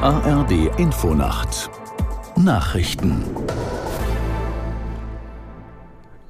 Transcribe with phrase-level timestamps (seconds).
[0.00, 1.70] ARD Infonacht
[2.36, 3.24] Nachrichten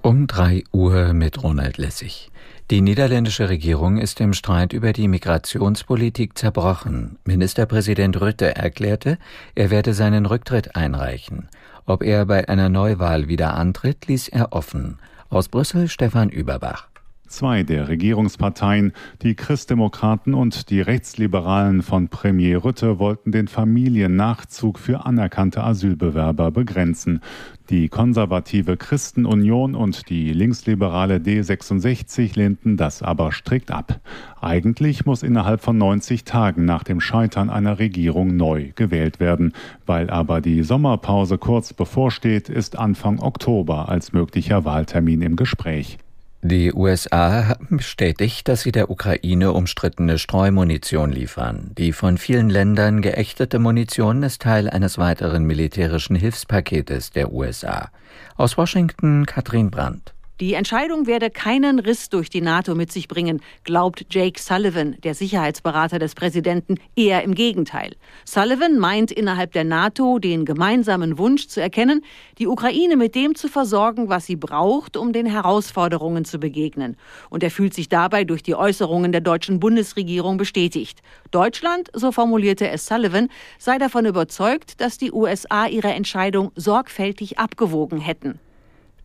[0.00, 2.30] um 3 Uhr mit Ronald Lessig.
[2.70, 7.18] Die niederländische Regierung ist im Streit über die Migrationspolitik zerbrochen.
[7.26, 9.18] Ministerpräsident Rütte erklärte,
[9.54, 11.50] er werde seinen Rücktritt einreichen.
[11.84, 14.98] Ob er bei einer Neuwahl wieder antritt, ließ er offen.
[15.28, 16.88] Aus Brüssel Stefan Überbach.
[17.28, 25.04] Zwei der Regierungsparteien, die Christdemokraten und die Rechtsliberalen von Premier Rütte, wollten den Familiennachzug für
[25.04, 27.20] anerkannte Asylbewerber begrenzen.
[27.68, 34.00] Die konservative Christenunion und die linksliberale D66 lehnten das aber strikt ab.
[34.40, 39.52] Eigentlich muss innerhalb von 90 Tagen nach dem Scheitern einer Regierung neu gewählt werden.
[39.84, 45.98] Weil aber die Sommerpause kurz bevorsteht, ist Anfang Oktober als möglicher Wahltermin im Gespräch.
[46.40, 51.72] Die USA haben bestätigt, dass sie der Ukraine umstrittene Streumunition liefern.
[51.76, 57.90] Die von vielen Ländern geächtete Munition ist Teil eines weiteren militärischen Hilfspaketes der USA.
[58.36, 60.14] Aus Washington Katrin Brandt.
[60.40, 65.16] Die Entscheidung werde keinen Riss durch die NATO mit sich bringen, glaubt Jake Sullivan, der
[65.16, 67.96] Sicherheitsberater des Präsidenten, eher im Gegenteil.
[68.24, 72.04] Sullivan meint innerhalb der NATO den gemeinsamen Wunsch zu erkennen,
[72.38, 76.96] die Ukraine mit dem zu versorgen, was sie braucht, um den Herausforderungen zu begegnen.
[77.30, 81.02] Und er fühlt sich dabei durch die Äußerungen der deutschen Bundesregierung bestätigt.
[81.32, 83.28] Deutschland, so formulierte es Sullivan,
[83.58, 88.38] sei davon überzeugt, dass die USA ihre Entscheidung sorgfältig abgewogen hätten.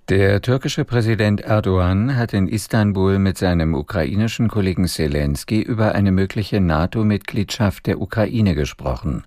[0.09, 6.59] Der türkische Präsident Erdogan hat in Istanbul mit seinem ukrainischen Kollegen Zelensky über eine mögliche
[6.59, 9.23] NATO-Mitgliedschaft der Ukraine gesprochen.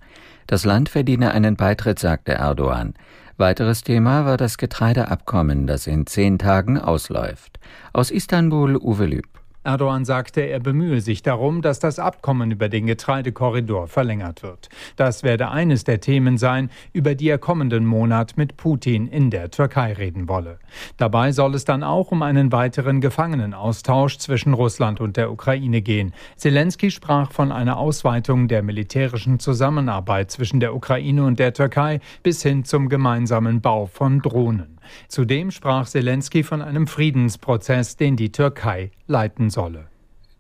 [0.47, 2.93] Das Land verdiene einen Beitritt, sagte Erdogan.
[3.39, 7.59] Weiteres Thema war das Getreideabkommen, das in zehn Tagen ausläuft.
[7.95, 9.27] Aus Istanbul Uwe Lüb.
[9.67, 14.69] Erdogan sagte, er bemühe sich darum, dass das Abkommen über den Getreidekorridor verlängert wird.
[14.95, 19.51] Das werde eines der Themen sein, über die er kommenden Monat mit Putin in der
[19.51, 20.59] Türkei reden wolle.
[20.97, 26.15] Dabei soll es dann auch um einen weiteren Gefangenenaustausch zwischen Russland und der Ukraine gehen.
[26.37, 32.43] Zelensky sprach von einer Ausweitung der militärischen Zusammenarbeit zwischen der Ukraine und der Türkei bis
[32.43, 34.76] hin zum gemeinsamen Bau von Drohnen.
[35.09, 39.87] Zudem sprach Zelensky von einem Friedensprozess, den die Türkei leiten solle.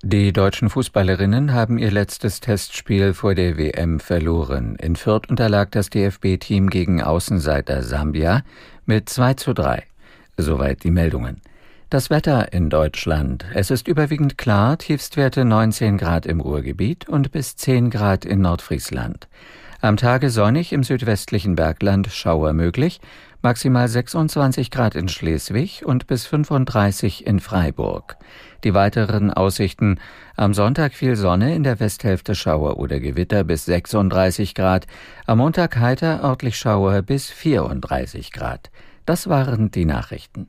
[0.03, 4.77] Die deutschen Fußballerinnen haben ihr letztes Testspiel vor der WM verloren.
[4.77, 8.43] In Fürth unterlag das DFB-Team gegen Außenseiter Sambia
[8.84, 9.83] mit 2 zu 3.
[10.37, 11.41] Soweit die Meldungen.
[11.89, 13.47] Das Wetter in Deutschland.
[13.55, 19.28] Es ist überwiegend klar, Tiefstwerte 19 Grad im Ruhrgebiet und bis 10 Grad in Nordfriesland.
[19.81, 23.01] Am Tage sonnig im südwestlichen Bergland Schauer möglich,
[23.47, 28.17] maximal 26 Grad in Schleswig und bis 35 in Freiburg.
[28.65, 30.01] Die weiteren Aussichten
[30.34, 34.89] am Sonntag viel Sonne, in der Westhälfte Schauer oder Gewitter bis 36 Grad,
[35.27, 38.73] am Montag heiter örtlich Schauer bis 34 Grad.
[39.05, 40.49] Das waren die Nachrichten.